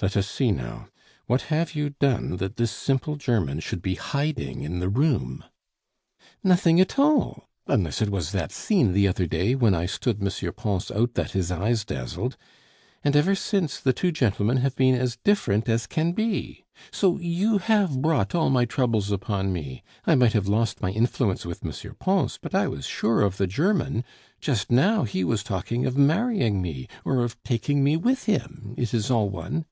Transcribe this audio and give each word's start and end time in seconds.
Let 0.00 0.16
us 0.16 0.30
see, 0.30 0.52
now; 0.52 0.86
what 1.26 1.42
have 1.50 1.74
you 1.74 1.90
done 1.90 2.36
that 2.36 2.54
this 2.54 2.70
simple 2.70 3.16
German 3.16 3.58
should 3.58 3.82
be 3.82 3.96
hiding 3.96 4.62
in 4.62 4.78
the 4.78 4.88
room?" 4.88 5.42
"Nothing 6.44 6.80
at 6.80 7.00
all, 7.00 7.48
unless 7.66 8.00
it 8.00 8.08
was 8.08 8.30
that 8.30 8.52
scene 8.52 8.92
the 8.92 9.08
other 9.08 9.26
day 9.26 9.56
when 9.56 9.74
I 9.74 9.86
stood 9.86 10.22
M. 10.24 10.52
Pons 10.52 10.92
out 10.92 11.14
that 11.14 11.32
his 11.32 11.50
eyes 11.50 11.84
dazzled. 11.84 12.36
And 13.02 13.16
ever 13.16 13.34
since, 13.34 13.80
the 13.80 13.92
two 13.92 14.12
gentlemen 14.12 14.58
have 14.58 14.76
been 14.76 14.94
as 14.94 15.16
different 15.16 15.68
as 15.68 15.88
can 15.88 16.12
be. 16.12 16.64
So 16.92 17.18
you 17.18 17.58
have 17.58 18.00
brought 18.00 18.36
all 18.36 18.50
my 18.50 18.66
troubles 18.66 19.10
upon 19.10 19.52
me; 19.52 19.82
I 20.06 20.14
might 20.14 20.32
have 20.32 20.46
lost 20.46 20.80
my 20.80 20.90
influence 20.90 21.44
with 21.44 21.66
M. 21.66 21.96
Pons, 21.98 22.38
but 22.40 22.54
I 22.54 22.68
was 22.68 22.86
sure 22.86 23.22
of 23.22 23.36
the 23.36 23.48
German; 23.48 24.04
just 24.40 24.70
now 24.70 25.02
he 25.02 25.24
was 25.24 25.42
talking 25.42 25.86
of 25.86 25.96
marrying 25.98 26.62
me 26.62 26.86
or 27.04 27.24
of 27.24 27.42
taking 27.42 27.82
me 27.82 27.96
with 27.96 28.26
him 28.26 28.76
it 28.78 28.94
is 28.94 29.10
all 29.10 29.28
one." 29.28 29.64